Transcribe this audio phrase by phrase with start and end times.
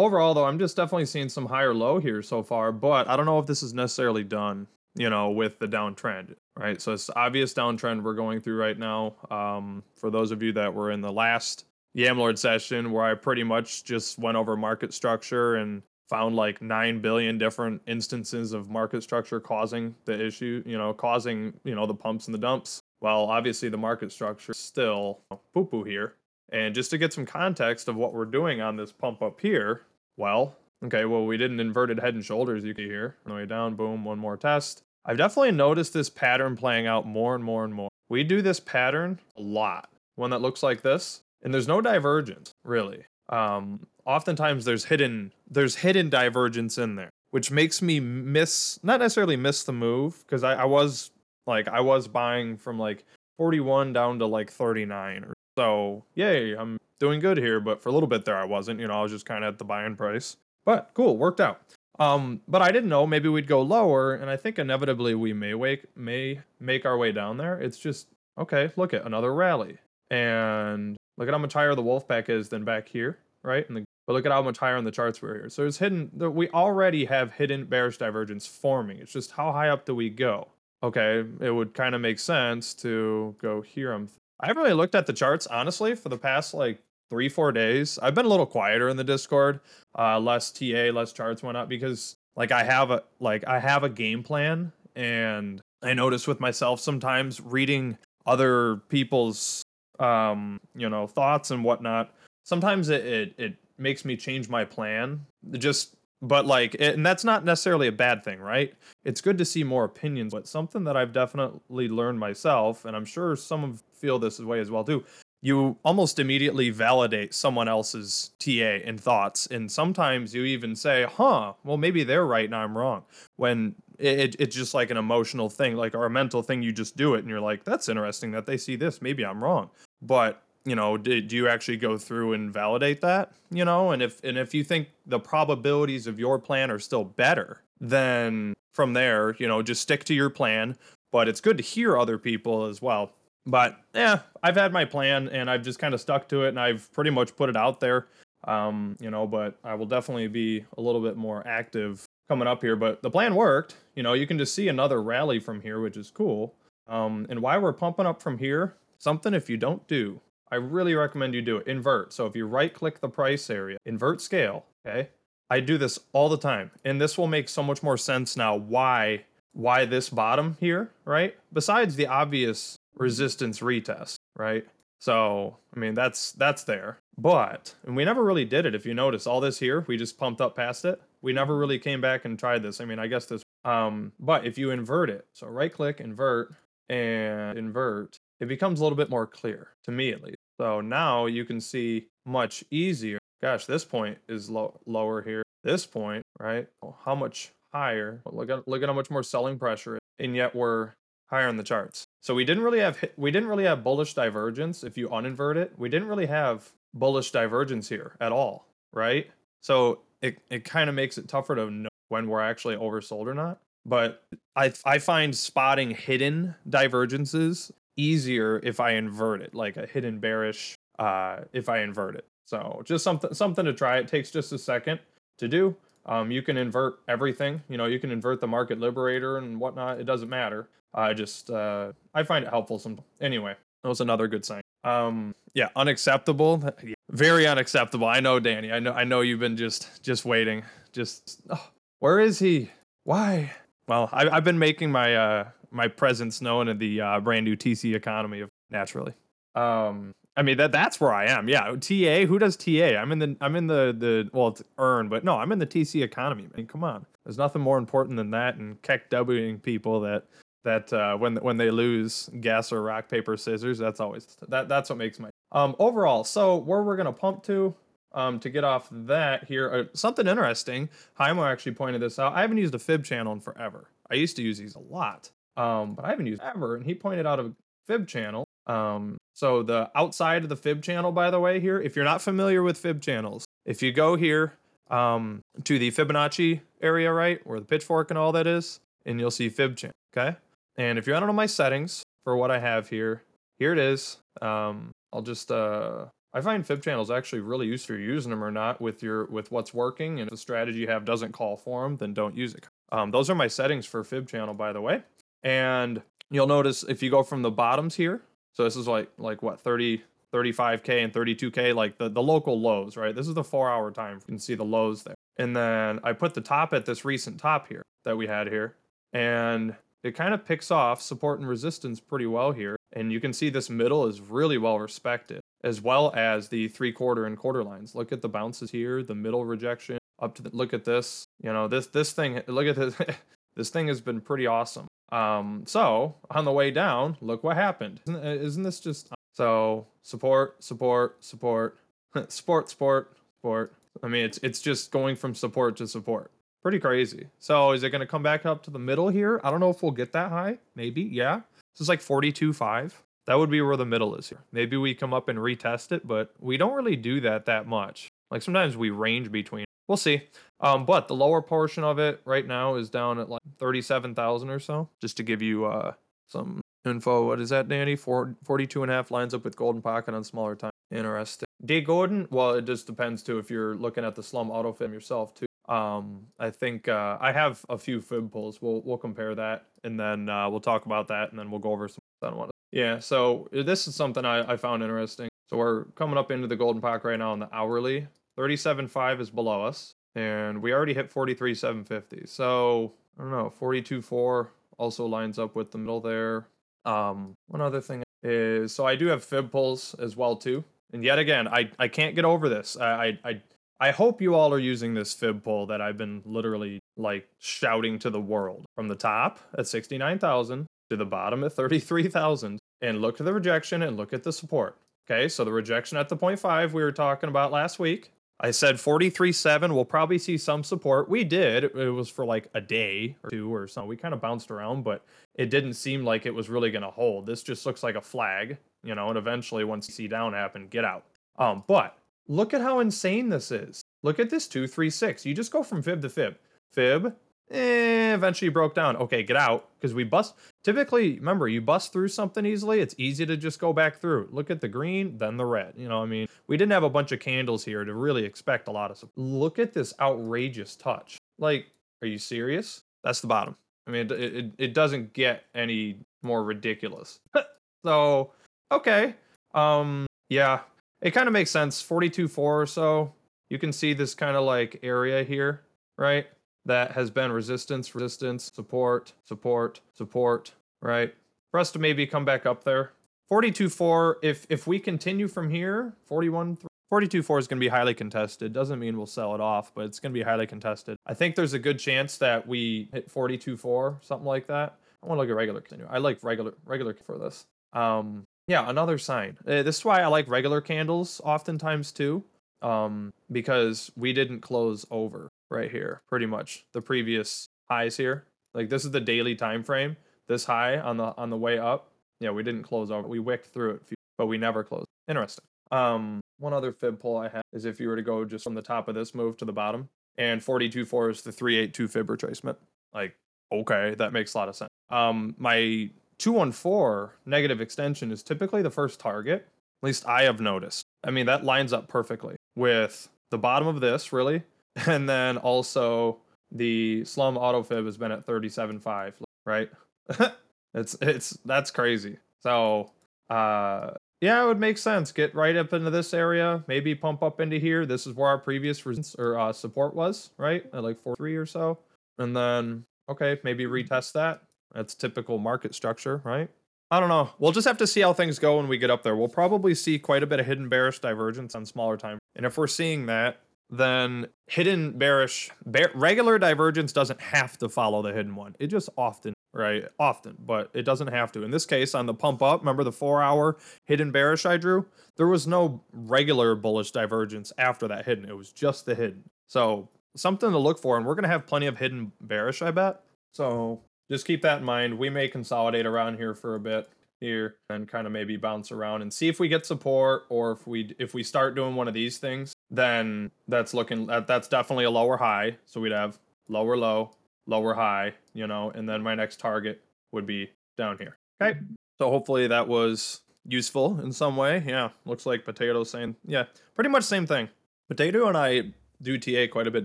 [0.00, 3.26] overall though, I'm just definitely seeing some higher low here so far, but I don't
[3.26, 6.80] know if this is necessarily done, you know, with the downtrend, right?
[6.80, 9.14] So it's obvious downtrend we're going through right now.
[9.30, 11.66] Um, for those of you that were in the last
[11.96, 17.00] Yamlord session where I pretty much just went over market structure and found like 9
[17.00, 21.94] billion different instances of market structure causing the issue, you know, causing, you know, the
[21.94, 22.82] pumps and the dumps.
[23.00, 25.20] Well, obviously the market structure is still
[25.54, 26.14] poo poo here.
[26.52, 29.82] And just to get some context of what we're doing on this pump up here,
[30.20, 33.16] well, okay, well, we did an inverted head and shoulders, you can hear.
[33.24, 34.82] On the way down, boom, one more test.
[35.04, 37.88] I've definitely noticed this pattern playing out more and more and more.
[38.10, 39.88] We do this pattern a lot.
[40.16, 43.06] One that looks like this, and there's no divergence, really.
[43.30, 49.36] Um, oftentimes there's hidden there's hidden divergence in there, which makes me miss not necessarily
[49.36, 51.12] miss the move, because I, I was
[51.46, 53.04] like I was buying from like
[53.38, 57.60] 41 down to like 39 or so yay, I'm doing good here.
[57.60, 58.80] But for a little bit there, I wasn't.
[58.80, 60.36] You know, I was just kind of at the buy-in price.
[60.64, 61.60] But cool, worked out.
[61.98, 65.54] Um, but I didn't know maybe we'd go lower, and I think inevitably we may
[65.54, 67.58] wake may make our way down there.
[67.60, 68.72] It's just okay.
[68.76, 69.78] Look at another rally,
[70.10, 73.68] and look at how much higher the wolf pack is than back here, right?
[73.68, 75.50] And the, but look at how much higher on the charts we're here.
[75.50, 76.10] So it's hidden.
[76.14, 78.98] We already have hidden bearish divergence forming.
[78.98, 80.48] It's just how high up do we go?
[80.82, 83.92] Okay, it would kind of make sense to go here.
[83.92, 84.08] I'm
[84.40, 87.98] I haven't really looked at the charts honestly for the past like three four days.
[88.02, 89.60] I've been a little quieter in the Discord,
[89.98, 93.88] uh, less TA, less charts up because like I have a like I have a
[93.88, 99.62] game plan, and I notice with myself sometimes reading other people's
[99.98, 102.14] um you know thoughts and whatnot.
[102.44, 107.44] Sometimes it it, it makes me change my plan just but like and that's not
[107.44, 108.74] necessarily a bad thing right?
[109.04, 113.04] It's good to see more opinions but something that i've definitely learned myself and i'm
[113.04, 115.04] sure some of feel this way as well too
[115.42, 121.52] you almost immediately validate someone else's ta and thoughts and sometimes you even say huh
[121.64, 123.02] well maybe they're right and i'm wrong
[123.36, 126.96] when it, it's just like an emotional thing like or a mental thing you just
[126.96, 129.70] do it and you're like that's interesting that they see this maybe i'm wrong.
[130.02, 133.90] But you know do, do you actually go through and validate that you know?
[133.90, 138.54] And if and if you think the probabilities of your plan are still better then
[138.74, 140.76] from there you know just stick to your plan.
[141.12, 143.12] But it's good to hear other people as well.
[143.46, 146.60] But yeah i've had my plan and i've just kind of stuck to it and
[146.60, 148.06] i've pretty much put it out there.
[148.44, 152.62] Um you know but i will definitely be a little bit more active coming up
[152.62, 152.76] here.
[152.76, 153.76] But the plan worked.
[153.96, 156.54] You know you can just see another rally from here which is cool.
[156.86, 160.94] Um and why we're pumping up from here something if you don't do I really
[160.94, 161.66] recommend you do it.
[161.66, 162.12] Invert.
[162.12, 165.08] So if you right click the price area, invert scale, okay?
[165.50, 166.70] I do this all the time.
[166.84, 171.34] And this will make so much more sense now why why this bottom here, right?
[171.52, 174.64] Besides the obvious resistance retest, right?
[175.00, 176.98] So, I mean, that's that's there.
[177.18, 180.18] But, and we never really did it if you notice all this here, we just
[180.18, 181.02] pumped up past it.
[181.20, 182.80] We never really came back and tried this.
[182.80, 186.54] I mean, I guess this um but if you invert it, so right click, invert
[186.88, 190.39] and invert, it becomes a little bit more clear to me at least.
[190.60, 193.18] So now you can see much easier.
[193.40, 195.42] Gosh, this point is low, lower here.
[195.64, 196.68] This point, right?
[196.82, 198.20] Well, how much higher?
[198.26, 200.90] Well, look at look at how much more selling pressure, is, and yet we're
[201.30, 202.04] higher in the charts.
[202.20, 204.84] So we didn't really have we didn't really have bullish divergence.
[204.84, 209.30] If you uninvert it, we didn't really have bullish divergence here at all, right?
[209.62, 213.34] So it it kind of makes it tougher to know when we're actually oversold or
[213.34, 213.60] not.
[213.86, 214.24] But
[214.56, 220.74] I I find spotting hidden divergences easier if I invert it, like a hidden bearish
[220.98, 222.26] uh, if I invert it.
[222.46, 223.98] So just something something to try.
[223.98, 225.00] It takes just a second
[225.38, 225.76] to do.
[226.06, 227.62] Um, you can invert everything.
[227.68, 230.00] You know, you can invert the market liberator and whatnot.
[230.00, 230.68] It doesn't matter.
[230.92, 232.78] I just uh, I find it helpful.
[232.78, 233.54] Some anyway.
[233.82, 234.60] That was another good sign.
[234.84, 236.62] Um, yeah, unacceptable.
[237.10, 238.06] Very unacceptable.
[238.06, 238.72] I know, Danny.
[238.72, 238.92] I know.
[238.92, 240.64] I know you've been just just waiting.
[240.92, 242.70] Just oh, where is he?
[243.04, 243.52] Why?
[243.88, 247.56] Well, I, I've been making my uh, my presence known in the uh, brand new
[247.56, 249.14] TC economy of naturally.
[249.54, 251.48] Um, I mean that that's where I am.
[251.48, 252.26] Yeah, TA.
[252.26, 252.96] Who does TA?
[252.96, 255.66] I'm in the I'm in the the well it's earn, but no, I'm in the
[255.66, 256.48] TC economy.
[256.56, 257.04] Man, come on.
[257.24, 260.24] There's nothing more important than that and keck Wing people that
[260.64, 263.78] that uh, when when they lose guess or rock paper scissors.
[263.78, 266.24] That's always that that's what makes my um overall.
[266.24, 267.74] So where we're gonna pump to.
[268.12, 270.88] Um, to get off that here, uh, something interesting.
[271.20, 272.32] Heimo actually pointed this out.
[272.32, 273.88] I haven't used a fib channel in forever.
[274.10, 276.76] I used to use these a lot um, but I haven't used ever.
[276.76, 277.52] And he pointed out a
[277.86, 278.44] fib channel.
[278.66, 282.22] Um, so the outside of the fib channel, by the way, here, if you're not
[282.22, 284.54] familiar with fib channels, if you go here
[284.90, 289.30] um, to the Fibonacci area, right, where the pitchfork and all that is, and you'll
[289.30, 289.94] see fib channel.
[290.16, 290.36] Okay.
[290.76, 293.22] And if you're on my settings for what I have here,
[293.58, 294.18] here it is.
[294.40, 298.80] Um, I'll just uh, I find fib channels actually really useful using them or not
[298.80, 300.20] with your with what's working.
[300.20, 302.66] And if the strategy you have doesn't call for them, then don't use it.
[302.92, 305.02] Um, those are my settings for fib channel, by the way.
[305.42, 308.22] And you'll notice if you go from the bottoms here,
[308.52, 310.02] so this is like like what 30
[310.32, 313.14] 35k and 32k, like the the local lows, right?
[313.14, 314.16] This is the four hour time.
[314.16, 315.14] You can see the lows there.
[315.38, 318.76] And then I put the top at this recent top here that we had here,
[319.12, 322.76] and it kind of picks off support and resistance pretty well here.
[322.92, 326.92] And you can see this middle is really well respected, as well as the three
[326.92, 327.94] quarter and quarter lines.
[327.94, 331.24] Look at the bounces here, the middle rejection up to the, look at this.
[331.42, 332.94] You know, this this thing look at this
[333.56, 334.86] this thing has been pretty awesome.
[335.12, 338.00] Um so on the way down, look what happened.
[338.06, 341.78] Isn't, isn't this just so support, support, support,
[342.28, 343.74] support, support, support.
[344.02, 346.30] I mean, it's it's just going from support to support.
[346.62, 347.26] Pretty crazy.
[347.38, 349.40] So is it going to come back up to the middle here?
[349.42, 350.58] I don't know if we'll get that high.
[350.74, 351.40] Maybe, yeah.
[351.74, 352.92] This is like 42.5.
[353.26, 354.40] That would be where the middle is here.
[354.52, 358.08] Maybe we come up and retest it, but we don't really do that that much.
[358.30, 359.64] Like sometimes we range between.
[359.88, 360.24] We'll see.
[360.60, 364.58] Um, but the lower portion of it right now is down at like 37,000 or
[364.58, 365.92] so, just to give you uh,
[366.28, 367.26] some info.
[367.26, 367.96] What is that, Danny?
[367.96, 370.72] Four, 42 and a half lines up with Golden Pocket on smaller time.
[370.90, 371.46] Interesting.
[371.64, 375.34] D Gordon, well, it just depends too if you're looking at the slum autofib yourself
[375.34, 375.46] too.
[375.68, 378.60] Um, I think uh, I have a few fib pulls.
[378.60, 381.70] We'll we'll compare that and then uh, we'll talk about that and then we'll go
[381.70, 382.00] over some.
[382.22, 382.78] I don't want to.
[382.78, 385.28] Yeah, so uh, this is something I, I found interesting.
[385.48, 388.06] So we're coming up into the golden pocket right now on the hourly.
[388.38, 394.02] 37.5 is below us, and we already hit 43 750 So I don't know, 42
[394.02, 396.46] 4 also lines up with the middle there.
[396.84, 400.64] Um, one other thing is so I do have fib pulls as well too.
[400.92, 402.76] And yet again, I, I can't get over this.
[402.76, 403.40] I, I
[403.82, 407.98] I hope you all are using this fib pull that I've been literally like shouting
[408.00, 413.20] to the world from the top at 69,000 to the bottom at 33,000 and look
[413.20, 414.76] at the rejection and look at the support.
[415.10, 418.12] Okay, so the rejection at the 0.5 we were talking about last week.
[418.42, 421.10] I said 43.7 we'll probably see some support.
[421.10, 421.64] We did.
[421.64, 423.88] It was for like a day or two or something.
[423.88, 425.04] We kind of bounced around, but
[425.34, 427.26] it didn't seem like it was really going to hold.
[427.26, 430.68] This just looks like a flag, you know, and eventually once you see down happen,
[430.68, 431.04] get out.
[431.38, 431.98] Um, but
[432.28, 433.82] look at how insane this is.
[434.02, 435.26] Look at this 236.
[435.26, 436.38] You just go from fib to fib.
[436.72, 437.14] Fib,
[437.50, 438.96] eh, eventually broke down.
[438.96, 440.34] Okay, get out because we bust.
[440.62, 442.80] Typically, remember, you bust through something easily.
[442.80, 444.28] It's easy to just go back through.
[444.30, 445.74] Look at the green, then the red.
[445.76, 448.68] You know, I mean, we didn't have a bunch of candles here to really expect
[448.68, 449.02] a lot of.
[449.16, 451.18] Look at this outrageous touch.
[451.38, 451.66] Like,
[452.02, 452.82] are you serious?
[453.04, 453.56] That's the bottom.
[453.86, 457.20] I mean, it it, it doesn't get any more ridiculous.
[457.84, 458.32] so,
[458.70, 459.14] okay,
[459.54, 460.60] um, yeah,
[461.00, 461.80] it kind of makes sense.
[461.80, 463.12] Forty-two four or so.
[463.48, 465.62] You can see this kind of like area here,
[465.98, 466.26] right?
[466.70, 471.12] That has been resistance, resistance, support, support, support, right?
[471.50, 472.92] For us to maybe come back up there.
[473.30, 476.58] 42-4, if if we continue from here, 41
[476.92, 478.52] 42-4 is going to be highly contested.
[478.52, 480.96] Doesn't mean we'll sell it off, but it's going to be highly contested.
[481.06, 484.76] I think there's a good chance that we hit 42-4, something like that.
[485.02, 485.86] I want to look at regular continue.
[485.90, 487.44] I like regular regular for this.
[487.72, 489.38] Um, yeah, another sign.
[489.46, 492.22] Uh, this is why I like regular candles oftentimes too,
[492.62, 498.24] um, because we didn't close over right here, pretty much the previous highs here.
[498.54, 499.96] Like this is the daily time frame.
[500.28, 501.88] This high on the on the way up.
[502.20, 503.08] Yeah, we didn't close over.
[503.08, 503.82] We wicked through it,
[504.18, 504.86] but we never closed.
[505.08, 505.44] Interesting.
[505.70, 508.54] Um, one other fib pull I have is if you were to go just from
[508.54, 509.88] the top of this move to the bottom,
[510.18, 512.56] and 42.4 is the 382 fib retracement.
[512.92, 513.16] Like,
[513.52, 514.70] okay, that makes a lot of sense.
[514.90, 519.48] Um, my 214 negative extension is typically the first target.
[519.82, 520.84] At least I have noticed.
[521.04, 524.42] I mean, that lines up perfectly with the bottom of this, really,
[524.86, 526.18] and then also
[526.52, 529.14] the slum autofib has been at 37.5
[529.46, 529.70] right?
[530.72, 532.18] It's it's that's crazy.
[532.44, 532.92] So
[533.28, 535.10] uh yeah it would make sense.
[535.10, 537.84] Get right up into this area maybe pump up into here.
[537.84, 540.64] This is where our previous resistance or uh, support was right?
[540.72, 541.78] At like 43 or so.
[542.18, 544.42] And then okay maybe retest that.
[544.72, 546.48] That's typical market structure right?
[546.92, 547.30] I don't know.
[547.38, 549.16] We'll just have to see how things go when we get up there.
[549.16, 552.18] We'll probably see quite a bit of hidden bearish divergence on smaller time.
[552.34, 553.38] And if we're seeing that,
[553.70, 558.56] then hidden bearish bear, regular divergence doesn't have to follow the hidden one.
[558.58, 561.42] It just often right often but it doesn't have to.
[561.42, 564.86] In this case on the pump up remember the four hour hidden bearish i drew?
[565.16, 568.28] There was no regular bullish divergence after that hidden.
[568.28, 569.24] It was just the hidden.
[569.48, 572.70] So something to look for and we're going to have plenty of hidden bearish i
[572.70, 573.00] bet.
[573.32, 574.98] So just keep that in mind.
[574.98, 576.88] We may consolidate around here for a bit
[577.20, 580.66] here and kind of maybe bounce around and see if we get support or if
[580.66, 584.84] we if we start doing one of these things then that's looking that that's definitely
[584.84, 587.10] a lower high so we'd have lower low
[587.46, 591.58] lower high you know and then my next target would be down here okay
[591.98, 594.62] so hopefully that was useful in some way.
[594.66, 597.48] Yeah, looks like potato saying, yeah, pretty much same thing.
[597.88, 598.72] Potato and I
[599.02, 599.84] do TA quite a bit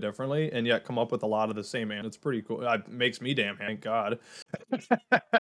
[0.00, 1.90] differently, and yet come up with a lot of the same.
[1.90, 2.66] And it's pretty cool.
[2.66, 4.18] It makes me damn thank God.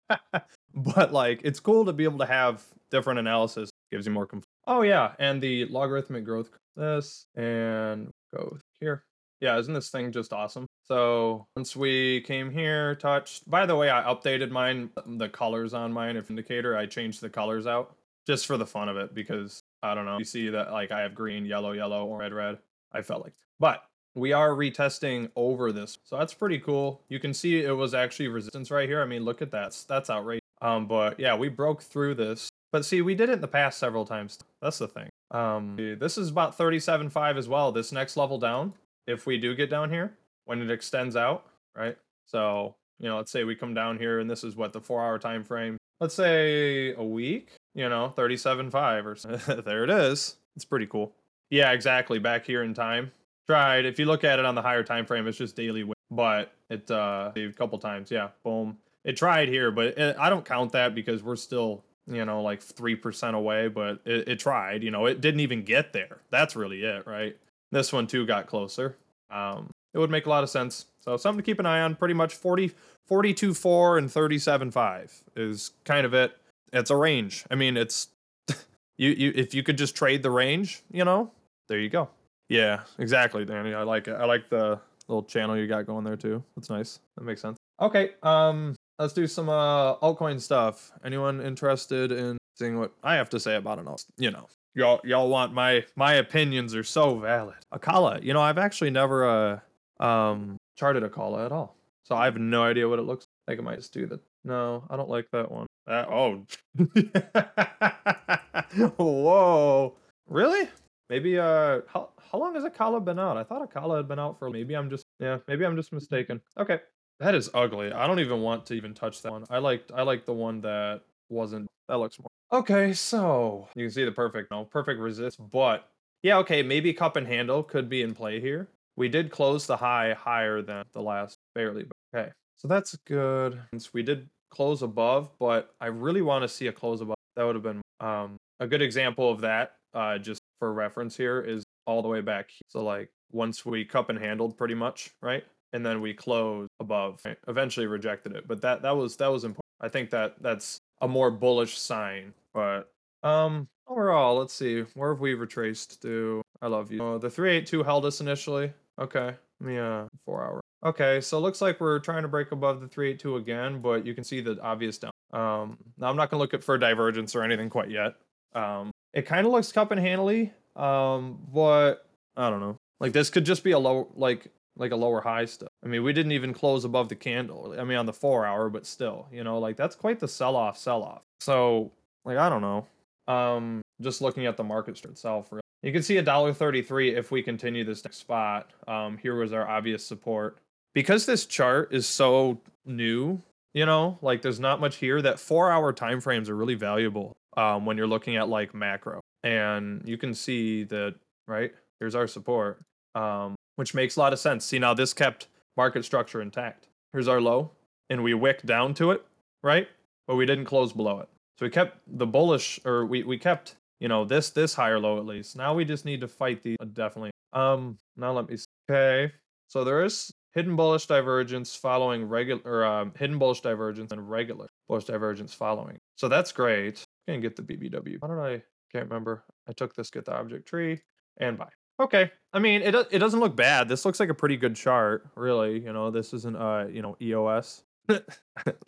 [0.75, 3.69] but like, it's cool to be able to have different analysis.
[3.91, 4.25] Gives you more.
[4.25, 6.49] Conf- oh yeah, and the logarithmic growth.
[6.75, 9.03] This and go here.
[9.41, 10.67] Yeah, isn't this thing just awesome?
[10.87, 13.49] So once we came here, touched.
[13.49, 16.77] By the way, I updated mine, the colors on mine if indicator.
[16.77, 17.95] I changed the colors out
[18.27, 20.17] just for the fun of it because I don't know.
[20.17, 22.59] You see that like I have green, yellow, yellow, or red, red.
[22.93, 23.83] I felt like, but
[24.15, 27.01] we are retesting over this, so that's pretty cool.
[27.07, 29.01] You can see it was actually resistance right here.
[29.01, 29.77] I mean, look at that.
[29.87, 30.40] That's outrageous.
[30.61, 32.49] Um, but yeah, we broke through this.
[32.71, 34.39] But see, we did it in the past several times.
[34.61, 35.09] That's the thing.
[35.31, 37.71] Um, this is about 37.5 as well.
[37.71, 38.73] This next level down,
[39.07, 40.13] if we do get down here,
[40.45, 41.97] when it extends out, right?
[42.25, 45.01] So, you know, let's say we come down here and this is what the four
[45.01, 45.77] hour time frame.
[45.99, 49.35] Let's say a week, you know, 37.5 or so.
[49.61, 50.35] there it is.
[50.55, 51.13] It's pretty cool.
[51.49, 52.19] Yeah, exactly.
[52.19, 53.11] Back here in time.
[53.47, 53.85] Tried.
[53.85, 56.53] If you look at it on the higher time frame, it's just daily, win, but
[56.69, 58.09] it uh a couple times.
[58.09, 58.77] Yeah, boom.
[59.03, 62.61] It tried here, but it, I don't count that because we're still you know, like
[62.61, 66.19] 3% away, but it, it, tried, you know, it didn't even get there.
[66.29, 67.37] That's really it, right?
[67.71, 68.97] This one too got closer.
[69.29, 70.85] Um, it would make a lot of sense.
[70.99, 71.95] So something to keep an eye on.
[71.95, 72.71] Pretty much 40,
[73.05, 76.35] 42 4 and 37 5 is kind of it.
[76.73, 77.45] It's a range.
[77.51, 78.07] I mean, it's
[78.97, 81.31] you you if you could just trade the range, you know,
[81.67, 82.09] there you go.
[82.49, 83.73] Yeah, exactly, Danny.
[83.73, 84.13] I like it.
[84.13, 86.43] I like the little channel you got going there too.
[86.55, 86.99] That's nice.
[87.17, 87.57] That makes sense.
[87.81, 90.91] Okay, um, let's do some uh altcoin stuff.
[91.03, 94.05] Anyone interested in seeing what I have to say about an alt?
[94.17, 97.55] You know, y'all y'all want my my opinions are so valid.
[97.73, 99.61] Acala, you know, I've actually never
[99.99, 103.25] uh um charted Acala at all, so I have no idea what it looks.
[103.47, 103.59] like.
[103.59, 104.19] I might just do that.
[104.43, 105.67] No, I don't like that one.
[105.87, 106.45] Uh, oh,
[108.97, 109.95] whoa,
[110.27, 110.69] really?
[111.09, 113.35] Maybe uh, how how long has Acala been out?
[113.35, 114.49] I thought Acala had been out for.
[114.49, 116.39] Maybe I'm just yeah, maybe I'm just mistaken.
[116.57, 116.79] Okay,
[117.21, 117.91] that is ugly.
[117.93, 119.45] I don't even want to even touch that one.
[119.49, 122.27] I liked I like the one that wasn't that looks more.
[122.51, 125.87] Okay, so you can see the perfect no perfect resist, but
[126.23, 128.67] yeah, okay, maybe cup and handle could be in play here.
[128.97, 132.31] We did close the high higher than the last barely, but okay.
[132.57, 133.59] So that's good.
[133.71, 137.15] Since we did close above, but I really want to see a close above.
[137.35, 139.75] That would have been um a good example of that.
[139.93, 142.49] Uh just for reference here is all the way back.
[142.67, 145.43] So like once we cup and handled pretty much, right?
[145.73, 147.21] And then we closed above.
[147.47, 149.65] Eventually rejected it, but that that was that was important.
[149.79, 152.33] I think that that's a more bullish sign.
[152.53, 152.91] But
[153.23, 156.41] um, overall, let's see where have we retraced to.
[156.61, 157.01] I love you.
[157.01, 158.73] Oh, the three eight two held us initially.
[158.99, 159.35] Okay,
[159.65, 160.61] yeah, uh four hour.
[160.83, 164.15] Okay, so it looks like we're trying to break above the 382 again, but you
[164.15, 165.11] can see the obvious down.
[165.31, 168.15] Um, now I'm not going to look at for divergence or anything quite yet.
[168.55, 172.77] Um, it kind of looks cup and handly, um, but I don't know.
[172.99, 174.47] Like this could just be a low, like
[174.81, 175.69] like a lower high stuff.
[175.85, 177.75] I mean, we didn't even close above the candle.
[177.79, 180.55] I mean, on the four hour, but still, you know, like that's quite the sell
[180.55, 181.21] off, sell off.
[181.39, 181.91] So,
[182.25, 182.87] like, I don't know.
[183.33, 185.61] Um, just looking at the market itself, really.
[185.83, 188.71] you can see a dollar thirty three if we continue this next spot.
[188.87, 190.57] Um, here was our obvious support
[190.93, 193.41] because this chart is so new.
[193.73, 195.21] You know, like there's not much here.
[195.21, 199.21] That four hour time frames are really valuable um, when you're looking at like macro,
[199.43, 201.15] and you can see that
[201.47, 201.71] right.
[201.99, 202.81] Here's our support.
[203.15, 204.65] Um, which makes a lot of sense.
[204.65, 205.47] See, now this kept
[205.77, 206.87] market structure intact.
[207.13, 207.71] Here's our low,
[208.09, 209.25] and we wick down to it,
[209.63, 209.87] right?
[210.27, 211.29] But we didn't close below it.
[211.57, 215.17] So we kept the bullish, or we, we kept, you know, this this higher low
[215.17, 215.55] at least.
[215.55, 217.31] Now we just need to fight these, uh, definitely.
[217.53, 218.65] Um, now let me see.
[218.89, 219.31] Okay,
[219.67, 224.67] so there is hidden bullish divergence following regular, or um, hidden bullish divergence and regular
[224.87, 225.97] bullish divergence following.
[226.15, 227.03] So that's great.
[227.27, 228.17] Can get the BBW.
[228.19, 228.63] Why don't I?
[228.91, 229.43] Can't remember.
[229.69, 230.99] I took this get the object tree
[231.37, 231.69] and buy.
[232.01, 232.31] Okay.
[232.53, 233.87] I mean, it it doesn't look bad.
[233.87, 235.79] This looks like a pretty good chart, really.
[235.79, 237.83] You know, this isn't uh, you know, EOS.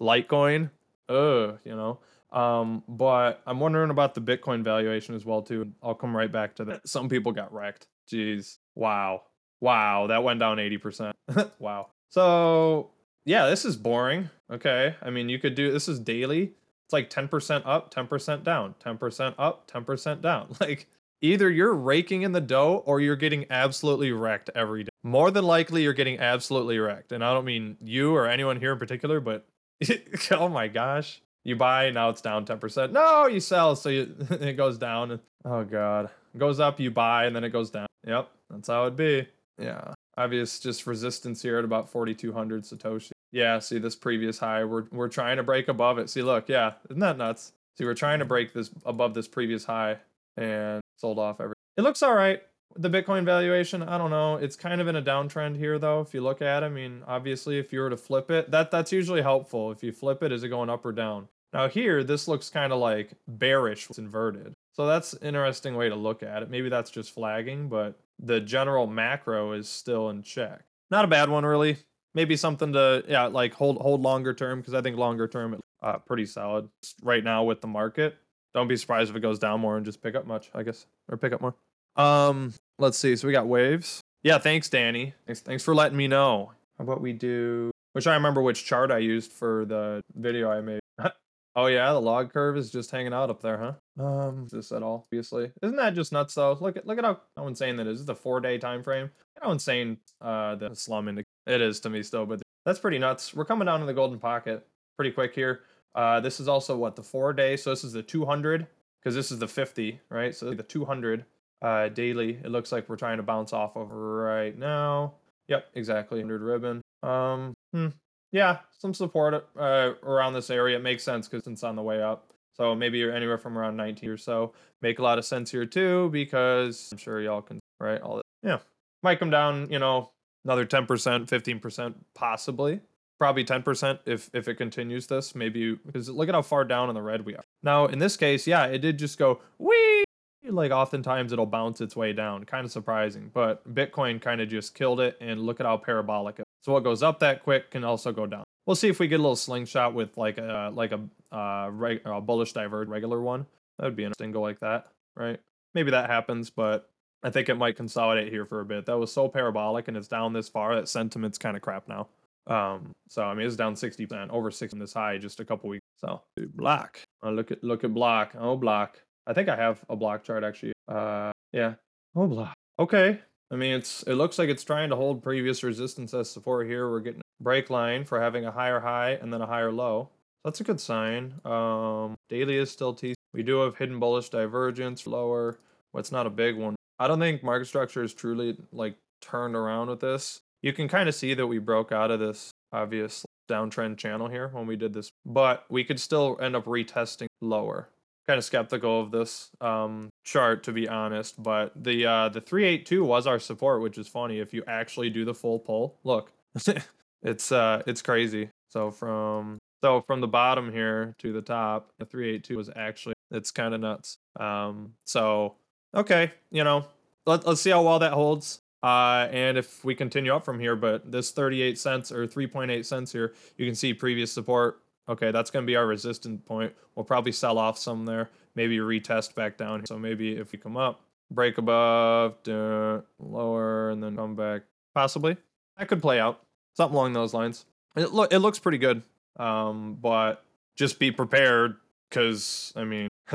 [0.01, 0.69] Litecoin.
[1.07, 1.99] Uh, you know.
[2.33, 5.71] Um, but I'm wondering about the Bitcoin valuation as well too.
[5.83, 6.87] I'll come right back to that.
[6.87, 7.87] Some people got wrecked.
[8.11, 8.57] Jeez.
[8.75, 9.23] Wow.
[9.61, 11.13] Wow, that went down 80%.
[11.59, 11.87] wow.
[12.09, 12.89] So,
[13.23, 14.29] yeah, this is boring.
[14.51, 14.95] Okay.
[15.01, 16.53] I mean, you could do this is daily.
[16.85, 20.55] It's like 10% up, 10% down, 10% up, 10% down.
[20.59, 20.89] Like
[21.23, 24.89] either you're raking in the dough or you're getting absolutely wrecked every day.
[25.01, 27.11] More than likely, you're getting absolutely wrecked.
[27.11, 29.47] And I don't mean you or anyone here in particular, but
[30.31, 31.21] oh my gosh.
[31.45, 32.91] You buy, now it's down 10%.
[32.91, 35.19] No, you sell, so you, it goes down.
[35.43, 36.09] Oh god.
[36.35, 37.87] It goes up, you buy, and then it goes down.
[38.05, 39.27] Yep, that's how it'd be.
[39.57, 39.93] Yeah.
[40.17, 43.11] Obvious just resistance here at about 4,200 Satoshi.
[43.31, 44.63] Yeah, see this previous high.
[44.63, 46.09] We're we're trying to break above it.
[46.09, 47.53] See, look, yeah, isn't that nuts?
[47.77, 49.97] See, we're trying to break this above this previous high
[50.37, 51.55] and sold off every.
[51.77, 52.41] It looks all right.
[52.75, 54.37] The Bitcoin valuation, I don't know.
[54.37, 56.01] It's kind of in a downtrend here, though.
[56.01, 56.65] If you look at, it.
[56.65, 59.71] I mean, obviously, if you were to flip it, that that's usually helpful.
[59.71, 61.27] If you flip it, is it going up or down?
[61.53, 64.53] Now here, this looks kind of like bearish, it's inverted.
[64.73, 66.49] So that's interesting way to look at it.
[66.49, 70.63] Maybe that's just flagging, but the general macro is still in check.
[70.89, 71.77] Not a bad one, really.
[72.15, 75.99] Maybe something to yeah, like hold hold longer term because I think longer term uh,
[75.99, 76.69] pretty solid
[77.03, 78.17] right now with the market.
[78.53, 80.85] Don't be surprised if it goes down more and just pick up much, I guess,
[81.09, 81.55] or pick up more.
[81.95, 83.15] Um, let's see.
[83.15, 84.01] So we got waves.
[84.23, 85.13] Yeah, thanks, Danny.
[85.25, 86.51] Thanks, thanks for letting me know.
[86.77, 87.71] How about we do?
[87.93, 90.79] Which I remember which chart I used for the video I made.
[91.55, 94.03] oh yeah, the log curve is just hanging out up there, huh?
[94.03, 95.07] Um, is this at all?
[95.11, 96.57] Obviously, isn't that just nuts though?
[96.59, 98.01] Look at look at how, how insane that is.
[98.01, 99.11] It's a four day time frame.
[99.39, 103.33] How insane uh the slum indicator it is to me still, but that's pretty nuts.
[103.33, 104.65] We're coming down to the golden pocket
[104.97, 105.61] pretty quick here.
[105.95, 107.55] Uh, this is also what the four day.
[107.55, 108.67] So this is the 200
[108.99, 110.33] because this is the 50, right?
[110.35, 111.25] So the 200
[111.61, 112.39] uh, daily.
[112.43, 115.13] It looks like we're trying to bounce off of right now.
[115.47, 116.19] Yep, exactly.
[116.19, 116.81] 100 ribbon.
[117.01, 117.87] Um, hmm.
[118.31, 120.77] yeah, some support uh, around this area.
[120.77, 122.33] It makes sense because it's on the way up.
[122.55, 124.53] So maybe you're anywhere from around 19 or so.
[124.81, 128.21] Make a lot of sense here too because I'm sure y'all can right all.
[128.43, 128.59] Yeah,
[129.01, 129.71] might come down.
[129.71, 130.11] You know,
[130.45, 132.81] another 10%, 15% possibly.
[133.19, 135.35] Probably 10% if if it continues this.
[135.35, 137.43] Maybe because look at how far down in the red we are.
[137.61, 140.03] Now in this case, yeah, it did just go wee
[140.49, 142.43] like oftentimes it'll bounce its way down.
[142.45, 145.17] Kind of surprising, but Bitcoin kind of just killed it.
[145.21, 146.45] And look at how parabolic it.
[146.61, 148.43] So what goes up that quick can also go down.
[148.65, 151.01] We'll see if we get a little slingshot with like a like a
[151.35, 153.45] uh reg- a bullish divert regular one.
[153.77, 154.31] That would be interesting.
[154.31, 155.39] Go like that, right?
[155.73, 156.89] Maybe that happens, but
[157.23, 158.85] I think it might consolidate here for a bit.
[158.85, 162.07] That was so parabolic and it's down this far that sentiment's kind of crap now.
[162.47, 165.85] Um, so I mean it's down 60%, over 60 this high just a couple weeks.
[165.97, 166.21] So
[166.55, 167.03] black.
[167.23, 168.33] Uh, look at look at block.
[168.37, 168.99] Oh block.
[169.25, 170.73] I think I have a block chart actually.
[170.87, 171.75] Uh, yeah.
[172.15, 172.53] Oh, blah.
[172.79, 173.19] Okay.
[173.51, 176.89] I mean, it's it looks like it's trying to hold previous resistance as support here.
[176.89, 180.09] We're getting a break line for having a higher high and then a higher low.
[180.43, 181.35] That's a good sign.
[181.45, 183.13] Um, daily is still T.
[183.33, 185.59] We do have hidden bullish divergence lower.
[185.91, 186.75] What's well, not a big one.
[186.99, 190.41] I don't think market structure is truly like turned around with this.
[190.63, 194.47] You can kind of see that we broke out of this obvious downtrend channel here
[194.47, 197.89] when we did this, but we could still end up retesting lower
[198.27, 201.41] kind of skeptical of this um, chart to be honest.
[201.41, 204.63] But the uh, the three eight two was our support, which is funny if you
[204.67, 205.99] actually do the full pull.
[206.03, 206.31] Look,
[207.23, 208.49] it's uh it's crazy.
[208.69, 212.69] So from so from the bottom here to the top, the three eight two was
[212.75, 214.17] actually it's kind of nuts.
[214.39, 215.55] Um, so
[215.93, 216.85] okay, you know,
[217.25, 218.59] let, let's see how well that holds.
[218.83, 223.11] Uh, and if we continue up from here, but this 38 cents or 3.8 cents
[223.13, 226.73] here, you can see previous support Okay, that's going to be our resistance point.
[226.95, 229.85] We'll probably sell off some there, maybe retest back down here.
[229.87, 234.61] So maybe if we come up, break above, lower, and then come back,
[234.93, 235.35] possibly.
[235.77, 236.41] That could play out.
[236.75, 237.65] Something along those lines.
[237.95, 239.03] It, look, it looks pretty good,
[239.37, 240.43] um, but
[240.77, 241.75] just be prepared
[242.09, 243.09] because, I mean,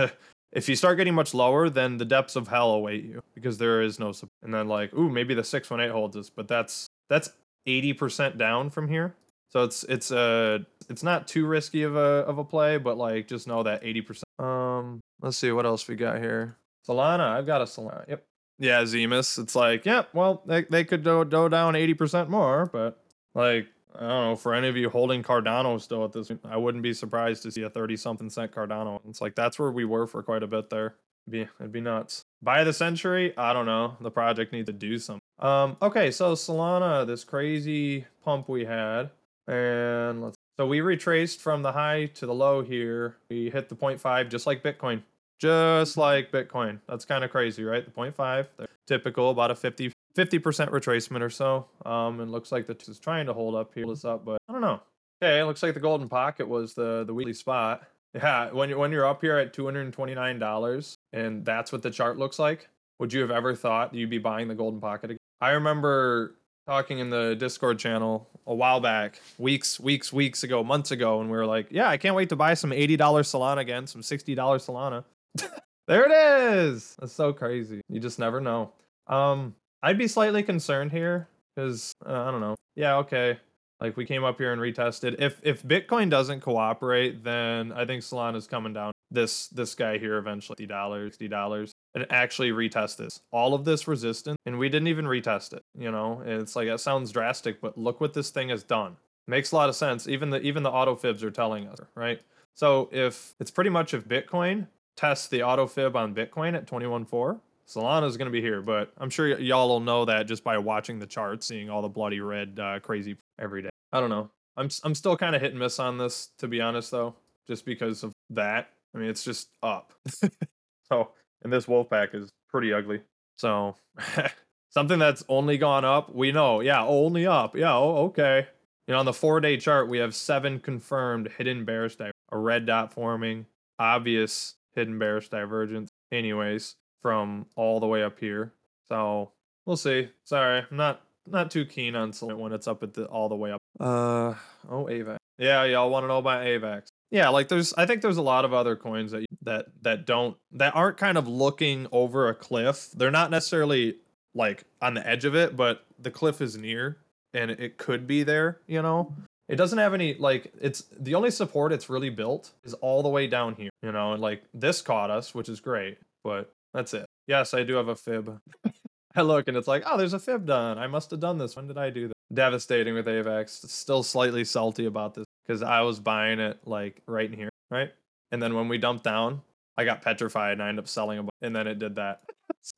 [0.53, 3.83] if you start getting much lower, then the depths of hell await you because there
[3.83, 4.33] is no support.
[4.43, 7.31] And then like, ooh, maybe the 618 holds us, but that's that's
[7.67, 9.15] 80% down from here.
[9.51, 10.59] So it's it's a uh,
[10.91, 14.03] it's not too risky of a of a play, but like just know that eighty
[14.03, 14.29] percent.
[14.39, 16.57] Um, let's see what else we got here.
[16.87, 18.07] Solana, I've got a Solana.
[18.09, 18.25] Yep.
[18.59, 19.39] Yeah, Zemus.
[19.39, 20.11] It's like, yep.
[20.13, 23.03] Well, they they could go go down eighty percent more, but
[23.35, 24.37] like I don't know.
[24.37, 27.63] For any of you holding Cardano still at this, I wouldn't be surprised to see
[27.63, 29.01] a thirty something cent Cardano.
[29.09, 30.95] It's like that's where we were for quite a bit there.
[31.27, 32.23] It'd be it'd be nuts.
[32.41, 33.37] Buy the century?
[33.37, 33.97] I don't know.
[34.01, 35.21] The project needs to do something.
[35.41, 35.77] Um.
[35.83, 36.11] Okay.
[36.11, 39.11] So Solana, this crazy pump we had.
[39.49, 43.17] And let's so we retraced from the high to the low here.
[43.31, 45.03] We hit the 0.5 just like Bitcoin.
[45.39, 46.81] Just like Bitcoin.
[46.89, 47.85] That's kind of crazy, right?
[47.85, 48.47] The 0.5,
[48.89, 51.67] typical, about a 50 50% retracement or so.
[51.87, 54.53] Um, and looks like the is trying to hold up here, this up, but I
[54.53, 54.81] don't know.
[55.23, 57.83] Okay, looks like the golden pocket was the the weekly spot.
[58.15, 61.45] Yeah, when you're when you're up here at two hundred and twenty nine dollars, and
[61.45, 62.69] that's what the chart looks like.
[62.99, 65.19] Would you have ever thought you'd be buying the golden pocket again?
[65.41, 66.35] I remember
[66.67, 71.31] talking in the Discord channel a while back, weeks, weeks, weeks ago, months ago, and
[71.31, 74.03] we were like, "Yeah, I can't wait to buy some eighty dollars Solana again, some
[74.03, 75.05] sixty dollars Solana."
[75.87, 76.97] there it is.
[76.99, 77.83] That's so crazy.
[77.89, 78.73] You just never know.
[79.07, 82.57] Um, I'd be slightly concerned here because uh, I don't know.
[82.77, 83.38] Yeah, okay.
[83.81, 85.17] Like we came up here and retested.
[85.21, 88.93] If if Bitcoin doesn't cooperate, then I think Solana's coming down.
[89.11, 93.21] This this guy here eventually, fifty dollars, sixty dollars and actually retest this.
[93.33, 95.62] All of this resistance, and we didn't even retest it.
[95.77, 98.97] You know, it's like it sounds drastic, but look what this thing has done.
[99.27, 100.09] Makes a lot of sense.
[100.09, 102.21] Even the even the auto fibs are telling us, right?
[102.55, 107.07] So if it's pretty much if Bitcoin tests the auto fib on Bitcoin at 21.4,
[107.07, 107.41] Solana
[107.77, 110.59] is going to be here, but I'm sure y- y'all will know that just by
[110.59, 113.71] watching the charts, seeing all the bloody red uh, crazy every day.
[113.93, 114.31] I don't know.
[114.57, 117.15] I'm I'm still kind of hit and miss on this, to be honest, though,
[117.47, 118.71] just because of that.
[118.95, 119.93] I mean, it's just up.
[120.89, 121.11] so,
[121.43, 123.01] and this wolf pack is pretty ugly.
[123.37, 123.77] So,
[124.71, 126.61] something that's only gone up, we know.
[126.61, 127.57] Yeah, only up.
[127.57, 128.49] Yeah, oh, okay.
[128.87, 132.39] You know, on the four day chart, we have seven confirmed hidden bearish divergence, a
[132.39, 133.47] red dot forming,
[133.79, 138.53] obvious hidden bearish divergence, anyways, from all the way up here.
[138.89, 139.33] So
[139.67, 140.09] we'll see.
[140.25, 143.53] Sorry, I'm not not too keen on when it's up at the all the way
[143.53, 143.61] up.
[143.79, 144.35] Uh
[144.71, 145.17] oh, AVAX.
[145.39, 146.89] Yeah, y'all want to know about AVAX?
[147.11, 150.37] Yeah, like there's I think there's a lot of other coins that that that don't
[150.53, 152.91] that aren't kind of looking over a cliff.
[152.95, 153.97] They're not necessarily
[154.35, 156.99] like on the edge of it, but the cliff is near
[157.35, 159.15] and it could be there, you know.
[159.49, 163.09] It doesn't have any like it's the only support it's really built is all the
[163.09, 166.95] way down here, you know, and like this caught us, which is great, but that's
[166.95, 167.07] it.
[167.27, 168.41] Yes, I do have a fib.
[169.17, 170.79] I look and it's like, oh, there's a fib done.
[170.79, 171.57] I must have done this.
[171.57, 172.15] When did I do that?
[172.33, 173.69] Devastating with AVAX.
[173.69, 177.91] Still slightly salty about this because I was buying it like right in here, right?
[178.31, 179.43] And then when we dumped down,
[179.77, 182.23] I got petrified and I ended up selling a and then it did that.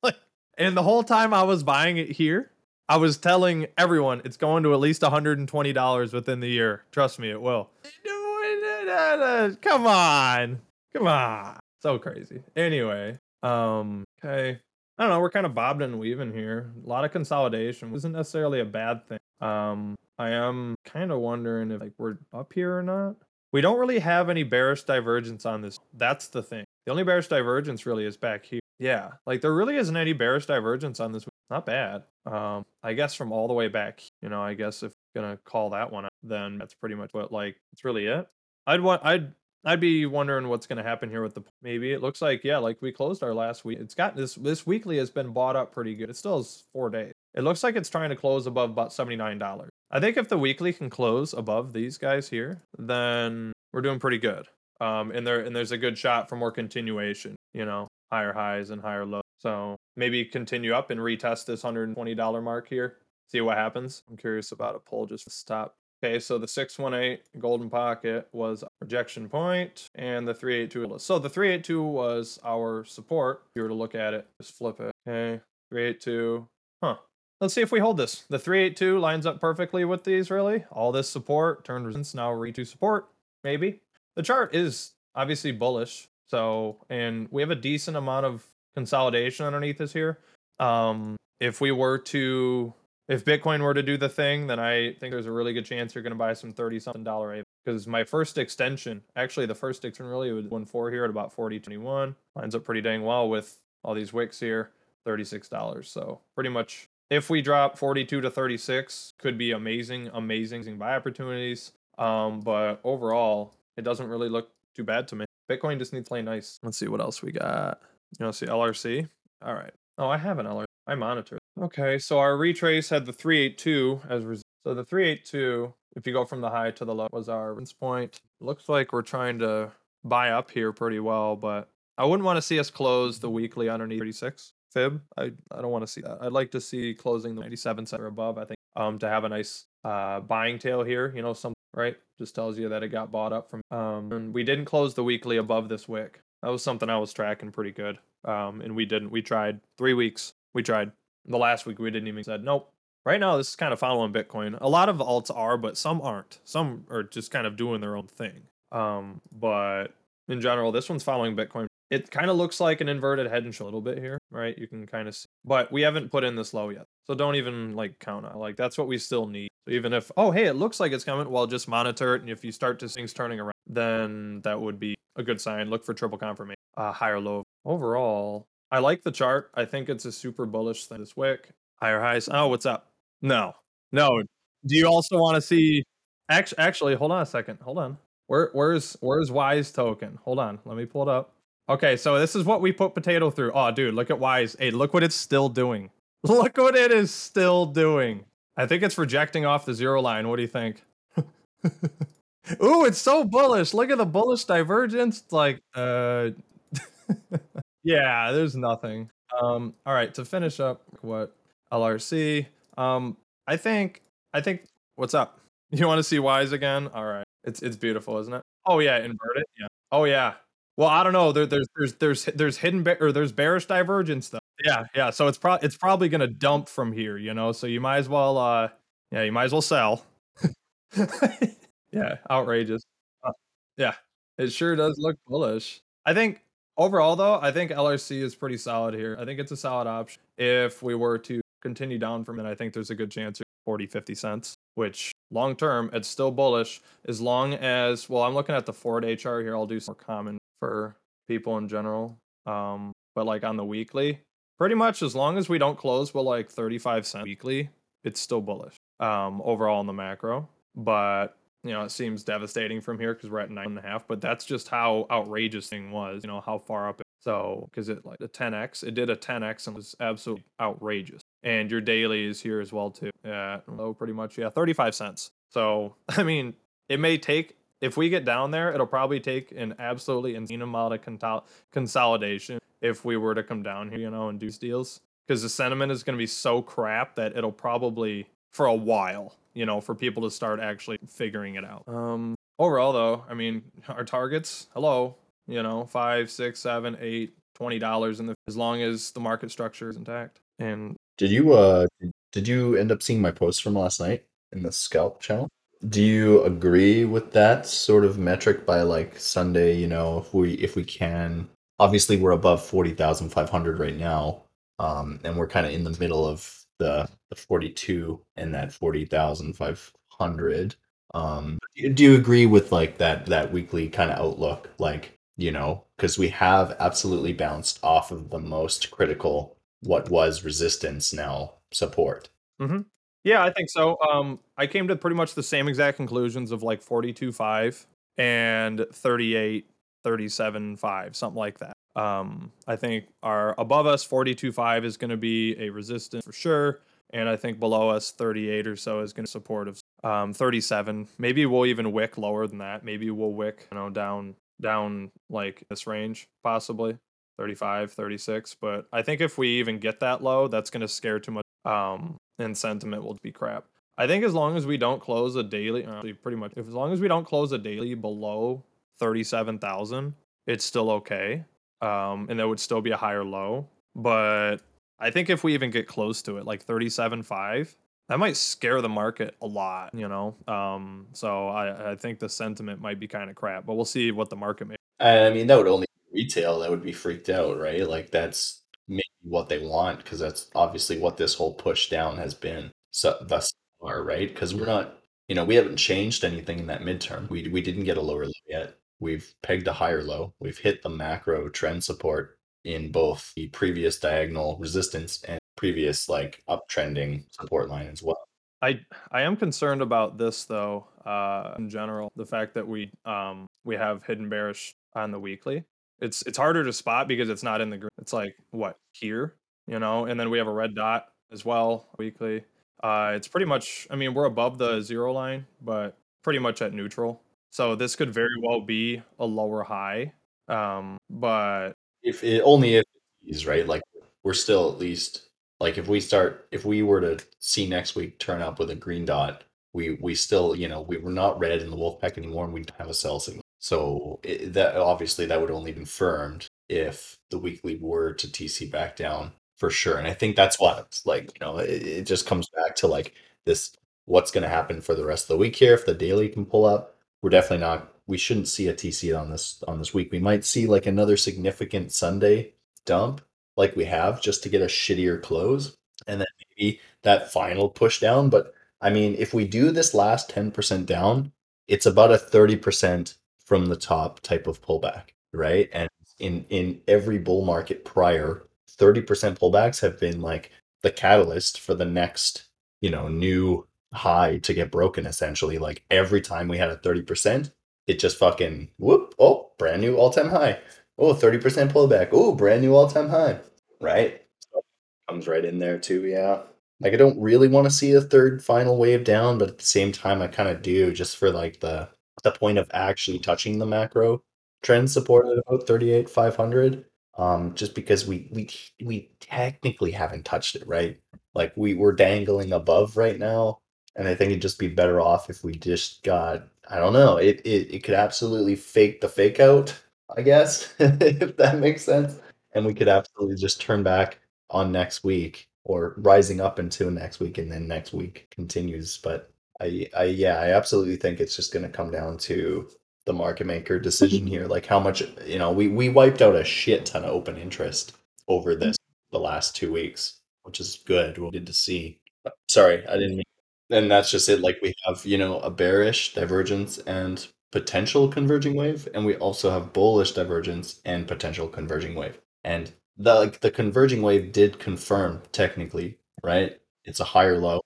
[0.03, 0.17] Like,
[0.59, 2.51] and the whole time I was buying it here,
[2.89, 6.83] I was telling everyone it's going to at least $120 within the year.
[6.93, 7.71] Trust me, it will.
[9.63, 10.61] Come on.
[10.93, 11.59] Come on.
[11.81, 12.43] So crazy.
[12.55, 14.61] Anyway, um, okay.
[14.99, 16.73] I don't know, we're kind of bobbing and weaving here.
[16.85, 19.19] A lot of consolidation isn't necessarily a bad thing.
[19.41, 23.17] Um, I am kind of wondering if like we're up here or not.
[23.53, 25.79] We don't really have any bearish divergence on this.
[25.95, 26.65] That's the thing.
[26.85, 28.61] The only bearish divergence really is back here.
[28.79, 31.25] Yeah, like there really isn't any bearish divergence on this.
[31.49, 32.05] Not bad.
[32.27, 35.71] Um, I guess from all the way back, you know, I guess if gonna call
[35.71, 38.29] that one out, then that's pretty much what like that's really it.
[38.67, 39.33] I'd want I'd
[39.65, 42.81] I'd be wondering what's gonna happen here with the maybe it looks like yeah like
[42.81, 43.79] we closed our last week.
[43.81, 46.11] It's got this this weekly has been bought up pretty good.
[46.11, 47.13] It still has four days.
[47.35, 49.71] It looks like it's trying to close above about seventy nine dollars.
[49.91, 54.19] I think if the weekly can close above these guys here, then we're doing pretty
[54.19, 54.47] good.
[54.81, 57.37] Um, and there and there's a good shot for more continuation.
[57.53, 59.23] You know, higher highs and higher lows.
[59.41, 62.97] So maybe continue up and retest this hundred and twenty dollar mark here.
[63.29, 64.03] See what happens.
[64.09, 65.75] I'm curious about a pull just to stop.
[66.03, 70.99] Okay, so the 618 golden pocket was rejection point, and the 382.
[70.99, 73.43] So the 382 was our support.
[73.47, 74.93] If you were to look at it, just flip it.
[75.07, 76.49] Okay, 382.
[76.83, 76.97] Huh.
[77.41, 78.25] Let's see if we hold this.
[78.31, 80.65] The 382 lines up perfectly with these, really.
[80.71, 83.09] All this support turned resistance, now re support,
[83.45, 83.81] maybe.
[84.17, 86.09] The chart is obviously bullish.
[86.29, 90.19] So, and we have a decent amount of consolidation underneath us here.
[90.59, 92.73] Um, if we were to
[93.11, 95.95] if Bitcoin were to do the thing, then I think there's a really good chance
[95.95, 97.43] you're going to buy some 30 something dollar A.
[97.65, 101.37] Because my first extension, actually the first extension really was one four here at about
[101.37, 102.15] 40.21.
[102.37, 104.71] Lines up pretty dang well with all these wicks here,
[105.07, 105.87] $36.
[105.87, 111.73] So pretty much if we drop 42 to 36, could be amazing, amazing buy opportunities.
[111.99, 115.25] Um, but overall, it doesn't really look too bad to me.
[115.51, 116.61] Bitcoin just needs to play nice.
[116.63, 117.81] Let's see what else we got.
[118.21, 119.09] You to see LRC?
[119.45, 119.73] All right.
[119.99, 120.70] Oh, I have an LRC.
[120.91, 121.39] I monitor.
[121.63, 125.73] Okay, so our retrace had the 382 as res- so the 382.
[125.95, 128.19] If you go from the high to the low, was our reference point.
[128.41, 129.71] Looks like we're trying to
[130.05, 133.69] buy up here pretty well, but I wouldn't want to see us close the weekly
[133.69, 135.01] underneath 36 fib.
[135.17, 136.19] I I don't want to see that.
[136.21, 138.37] I'd like to see closing the 97 cent or above.
[138.37, 141.13] I think um to have a nice uh buying tail here.
[141.15, 143.61] You know, some right just tells you that it got bought up from.
[143.71, 146.21] Um, and we didn't close the weekly above this wick.
[146.43, 147.99] That was something I was tracking pretty good.
[148.25, 149.11] Um, and we didn't.
[149.11, 150.35] We tried three weeks.
[150.55, 150.93] We tried.
[151.27, 152.71] The last week we didn't even said nope.
[153.07, 154.59] Right now this is kind of following Bitcoin.
[154.61, 156.39] A lot of alts are, but some aren't.
[156.45, 158.43] Some are just kind of doing their own thing.
[158.73, 159.89] Um, but
[160.29, 161.67] in general, this one's following Bitcoin.
[161.91, 164.57] It kind of looks like an inverted head and shoulder a little bit here, right?
[164.57, 166.87] You can kind of see, but we haven't put in this low yet.
[167.07, 168.39] So don't even like count on.
[168.39, 169.49] Like that's what we still need.
[169.67, 172.31] So even if oh hey, it looks like it's coming, well just monitor it, and
[172.31, 175.69] if you start to things turning around, then that would be a good sign.
[175.69, 177.43] Look for triple confirmation, uh, higher low.
[177.65, 179.51] Overall, I like the chart.
[179.55, 181.01] I think it's a super bullish thing.
[181.01, 182.29] This wick, higher highs.
[182.31, 182.91] Oh, what's up?
[183.23, 183.55] No,
[183.93, 184.23] no.
[184.67, 185.83] Do you also want to see?
[186.29, 187.59] Actually, actually, hold on a second.
[187.63, 187.99] Hold on.
[188.29, 190.19] Where, where's, where's Wise token?
[190.25, 190.61] Hold on.
[190.65, 191.33] Let me pull it up.
[191.69, 193.53] Okay, so this is what we put potato through.
[193.53, 194.57] Oh, dude, look at Wise.
[194.59, 195.91] Hey, look what it's still doing.
[196.23, 198.27] Look what it is still doing.
[198.55, 200.29] I think it's rejecting off the zero line.
[200.29, 200.85] What do you think?
[202.63, 203.73] Ooh, it's so bullish.
[203.73, 205.25] Look at the bullish divergence.
[205.31, 206.31] Like, uh,
[207.83, 209.11] yeah, there's nothing.
[209.41, 211.35] Um, all right, to finish up what
[211.73, 212.47] LRC.
[212.77, 213.17] Um,
[213.47, 214.03] I think,
[214.35, 214.65] I think,
[214.97, 215.37] what's up?
[215.73, 216.89] You want to see Wise again?
[216.93, 218.43] All right, it's it's beautiful, isn't it?
[218.67, 219.69] Oh, yeah, invert it, yeah.
[219.93, 220.35] Oh, yeah.
[220.77, 224.31] Well, I don't know, there there's there's there's there's hidden bear or there's bearish divergence,
[224.31, 224.39] though.
[224.65, 227.81] Yeah, yeah, so it's prob it's probably gonna dump from here, you know, so you
[227.81, 228.69] might as well, uh
[229.13, 230.05] yeah, you might as well sell.
[231.93, 232.83] Yeah, outrageous.
[233.25, 233.33] Uh,
[233.77, 233.95] yeah,
[234.39, 235.83] it sure does look bullish.
[236.07, 236.43] I think
[236.81, 239.17] overall, though, I think LRC is pretty solid here.
[239.21, 240.21] I think it's a solid option.
[240.37, 243.87] If we were to continue down from it, I think there's a good chance 40,
[243.87, 248.67] 50 cents, which long term, it's still bullish as long as, well, I'm looking at
[248.67, 249.55] the four day chart here.
[249.55, 250.97] I'll do some more common for
[251.29, 252.17] people in general.
[252.47, 254.21] Um, but like on the weekly,
[254.59, 257.69] pretty much as long as we don't close with like 35 cents weekly,
[258.03, 260.49] it's still bullish um, overall in the macro.
[260.75, 264.07] But you know, it seems devastating from here because we're at nine and a half.
[264.07, 266.23] But that's just how outrageous thing was.
[266.25, 267.01] You know how far up.
[267.01, 271.23] It, so because it like a 10x, it did a 10x and was absolutely outrageous.
[271.43, 273.11] And your daily is here as well too.
[273.25, 274.39] Yeah, low pretty much.
[274.39, 275.31] Yeah, 35 cents.
[275.51, 276.55] So I mean,
[276.89, 280.95] it may take if we get down there, it'll probably take an absolutely insane amount
[280.95, 281.43] of con-
[281.73, 285.01] consolidation if we were to come down here, you know, and do deals.
[285.27, 289.37] Because the sentiment is going to be so crap that it'll probably for a while,
[289.55, 291.85] you know, for people to start actually figuring it out.
[291.87, 297.79] Um, overall, though, I mean, our targets, hello, you know, five, six, seven, eight, twenty
[297.79, 300.41] dollars in the as long as the market structure is intact.
[300.59, 301.87] And did you uh
[302.33, 305.49] did you end up seeing my post from last night in the scalp channel?
[305.89, 310.55] Do you agree with that sort of metric by like Sunday, you know, if we
[310.55, 311.49] if we can
[311.81, 314.43] obviously we're above 40,500 right now.
[314.79, 320.75] Um, and we're kind of in the middle of the the 42 and that 40,500.
[321.15, 321.59] Um,
[321.95, 326.19] do you agree with like that that weekly kind of outlook like, you know, cuz
[326.19, 332.29] we have absolutely bounced off of the most critical what was resistance now support.
[332.59, 332.81] hmm
[333.25, 333.99] Yeah, I think so.
[334.13, 337.87] Um, I came to pretty much the same exact conclusions of like 42.5
[338.19, 339.71] and 38,
[340.05, 341.73] 37.5, something like that.
[342.01, 346.81] Um, I think our above us 42.5 is going to be a resistance for sure.
[347.13, 351.09] And I think below us 38 or so is going to support of um, 37.
[351.19, 352.85] Maybe we'll even wick lower than that.
[352.85, 356.97] Maybe we'll wick, you know, down down like this range possibly
[357.39, 361.19] 35 36 but i think if we even get that low that's going to scare
[361.19, 363.65] too much um and sentiment will be crap
[363.99, 366.75] i think as long as we don't close a daily uh, pretty much if as
[366.75, 368.63] long as we don't close a daily below
[368.99, 370.15] 37000
[370.47, 371.45] it's still okay
[371.81, 373.69] um, and that would still be a higher low.
[373.95, 374.59] But
[374.99, 377.75] I think if we even get close to it, like 37.5,
[378.09, 380.35] that might scare the market a lot, you know?
[380.49, 384.11] Um, so I, I think the sentiment might be kind of crap, but we'll see
[384.11, 384.77] what the market may.
[384.99, 387.89] I mean, that would only retail that would be freaked out, right?
[387.89, 392.35] Like that's maybe what they want because that's obviously what this whole push down has
[392.35, 394.29] been so thus far, right?
[394.29, 397.31] Because we're not, you know, we haven't changed anything in that midterm.
[397.31, 398.77] We we didn't get a lower low yet.
[399.01, 400.35] We've pegged a higher low.
[400.41, 406.43] We've hit the macro trend support in both the previous diagonal resistance and previous like
[406.49, 408.25] uptrending support line as well.
[408.63, 413.47] I I am concerned about this though, uh, in general, the fact that we um
[413.65, 415.65] we have hidden bearish on the weekly.
[416.01, 417.91] It's it's harder to spot because it's not in the green.
[417.99, 419.35] It's like what here,
[419.67, 422.45] you know, and then we have a red dot as well weekly.
[422.83, 423.87] Uh, it's pretty much.
[423.91, 427.23] I mean, we're above the zero line, but pretty much at neutral.
[427.51, 430.13] So this could very well be a lower high.
[430.49, 432.85] Um, but if it only if
[433.23, 433.83] he's right, like
[434.23, 438.19] we're still at least like if we start if we were to see next week
[438.19, 441.61] turn up with a green dot, we we still you know we were not red
[441.61, 443.43] in the wolf pack anymore, and we have a sell signal.
[443.59, 448.71] So it, that obviously that would only be confirmed if the weekly were to TC
[448.71, 449.99] back down for sure.
[449.99, 453.15] And I think that's what like you know it, it just comes back to like
[453.45, 456.29] this what's going to happen for the rest of the week here if the daily
[456.29, 459.95] can pull up we're definitely not we shouldn't see a TC on this on this
[459.95, 460.11] week.
[460.11, 462.55] We might see like another significant Sunday
[462.85, 463.21] dump
[463.57, 466.27] like we have just to get a shittier close and then
[466.59, 468.31] maybe that final push down.
[468.31, 471.33] But I mean, if we do this last 10% down,
[471.69, 475.69] it's about a 30% from the top type of pullback, right?
[475.73, 478.47] And in in every bull market prior,
[478.79, 479.05] 30%
[479.39, 480.51] pullbacks have been like
[480.83, 482.49] the catalyst for the next,
[482.81, 485.59] you know, new high to get broken essentially.
[485.59, 487.51] Like every time we had a 30%,
[487.87, 490.61] it just fucking whoop, oh, brand new all time high.
[490.99, 492.11] Oh, 30% pullback.
[492.13, 493.41] Oh, brand new all time high.
[493.81, 494.23] Right?
[494.53, 494.63] So
[495.09, 496.43] comes right in there too, yeah.
[496.81, 499.65] Like I don't really want to see a third final wave down, but at the
[499.65, 501.89] same time I kind of do just for like the
[502.23, 504.23] the point of actually touching the macro
[504.63, 506.85] trend support at about 38 500
[507.17, 508.49] um just because we we
[508.85, 511.01] we technically haven't touched it right
[511.35, 513.59] like we we're dangling above right now
[514.01, 517.19] and I think it'd just be better off if we just got I don't know.
[517.19, 519.79] It, it it could absolutely fake the fake out,
[520.17, 522.17] I guess, if that makes sense.
[522.55, 527.21] And we could absolutely just turn back on next week or rising up into next
[527.21, 528.97] week and then next week continues.
[528.99, 532.71] But I, I yeah, I absolutely think it's just going to come down to
[533.05, 534.47] the market maker decision here.
[534.47, 537.93] Like how much, you know, we, we wiped out a shit ton of open interest
[538.29, 538.77] over this
[539.13, 541.19] the last two weeks, which is good.
[541.19, 542.01] We'll get to see.
[542.49, 543.25] Sorry, I didn't mean.
[543.71, 544.41] And that's just it.
[544.41, 549.51] Like we have, you know, a bearish divergence and potential converging wave, and we also
[549.51, 552.21] have bullish divergence and potential converging wave.
[552.45, 556.61] And the like the converging wave did confirm technically, right?
[556.85, 557.61] It's a higher low.